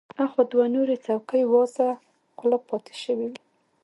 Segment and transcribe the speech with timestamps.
[0.23, 1.87] اخوا دوه نورې څوکۍ وازه
[2.37, 3.39] خوله پاتې شوې وې.